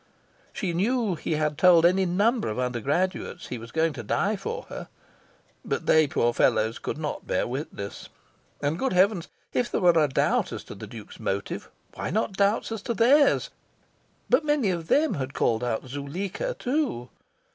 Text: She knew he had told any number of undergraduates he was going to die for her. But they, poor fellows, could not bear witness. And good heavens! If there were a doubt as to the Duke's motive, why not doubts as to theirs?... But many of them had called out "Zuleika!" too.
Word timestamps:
She 0.51 0.73
knew 0.73 1.13
he 1.13 1.33
had 1.33 1.59
told 1.59 1.85
any 1.85 2.07
number 2.07 2.47
of 2.49 2.57
undergraduates 2.57 3.49
he 3.49 3.59
was 3.59 3.71
going 3.71 3.93
to 3.93 4.01
die 4.01 4.35
for 4.35 4.63
her. 4.63 4.87
But 5.63 5.85
they, 5.85 6.07
poor 6.07 6.33
fellows, 6.33 6.79
could 6.79 6.97
not 6.97 7.27
bear 7.27 7.45
witness. 7.45 8.09
And 8.63 8.79
good 8.79 8.93
heavens! 8.93 9.27
If 9.53 9.69
there 9.69 9.79
were 9.79 9.91
a 10.03 10.07
doubt 10.07 10.51
as 10.53 10.63
to 10.63 10.73
the 10.73 10.87
Duke's 10.87 11.19
motive, 11.19 11.69
why 11.93 12.09
not 12.09 12.33
doubts 12.33 12.71
as 12.71 12.81
to 12.81 12.95
theirs?... 12.95 13.51
But 14.27 14.43
many 14.43 14.71
of 14.71 14.87
them 14.87 15.13
had 15.13 15.35
called 15.35 15.63
out 15.63 15.85
"Zuleika!" 15.87 16.55
too. 16.57 17.09